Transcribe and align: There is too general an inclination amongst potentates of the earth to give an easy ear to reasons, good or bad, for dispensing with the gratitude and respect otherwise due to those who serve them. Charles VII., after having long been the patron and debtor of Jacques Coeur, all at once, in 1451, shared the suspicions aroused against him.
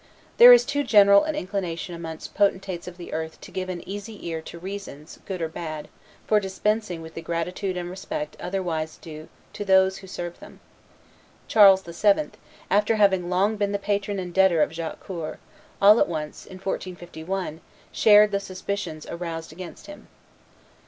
There 0.37 0.51
is 0.51 0.65
too 0.65 0.83
general 0.83 1.25
an 1.25 1.35
inclination 1.35 1.93
amongst 1.93 2.33
potentates 2.33 2.87
of 2.87 2.97
the 2.97 3.13
earth 3.13 3.39
to 3.41 3.51
give 3.51 3.69
an 3.69 3.87
easy 3.87 4.25
ear 4.29 4.41
to 4.41 4.57
reasons, 4.57 5.19
good 5.27 5.43
or 5.43 5.47
bad, 5.47 5.89
for 6.25 6.39
dispensing 6.39 7.03
with 7.03 7.13
the 7.13 7.21
gratitude 7.21 7.77
and 7.77 7.87
respect 7.87 8.35
otherwise 8.39 8.97
due 8.97 9.29
to 9.53 9.63
those 9.63 9.97
who 9.97 10.07
serve 10.07 10.39
them. 10.39 10.59
Charles 11.47 11.83
VII., 11.83 12.31
after 12.71 12.95
having 12.95 13.29
long 13.29 13.57
been 13.57 13.73
the 13.73 13.77
patron 13.77 14.17
and 14.17 14.33
debtor 14.33 14.63
of 14.63 14.71
Jacques 14.73 15.01
Coeur, 15.01 15.37
all 15.79 15.99
at 15.99 16.07
once, 16.07 16.47
in 16.47 16.55
1451, 16.57 17.61
shared 17.91 18.31
the 18.31 18.39
suspicions 18.39 19.05
aroused 19.05 19.51
against 19.53 19.85
him. 19.85 20.07